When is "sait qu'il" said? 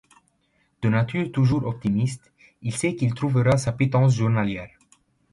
2.75-3.13